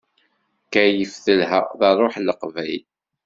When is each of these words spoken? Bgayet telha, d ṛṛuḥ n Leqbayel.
Bgayet 0.65 1.13
telha, 1.23 1.59
d 1.79 1.81
ṛṛuḥ 1.95 2.15
n 2.17 2.25
Leqbayel. 2.27 2.83